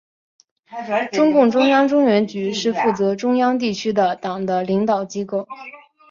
[1.11, 5.47] 中共中央中原局是负责中央地区的党的领导机构。